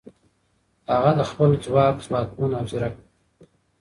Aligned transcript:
هغه 0.91 1.11
د 1.19 1.21
خپل 1.29 1.49
ځواک 1.65 1.95
ځواکمن 2.05 2.51
او 2.59 2.65
ځیرک 2.69 2.93
و. 2.97 3.01